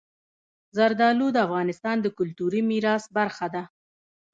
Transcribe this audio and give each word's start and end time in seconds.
زردالو 0.77 1.27
د 1.33 1.37
افغانستان 1.47 1.97
د 2.01 2.07
کلتوري 2.17 2.61
میراث 2.69 3.03
برخه 3.17 3.47
ده. 3.55 3.63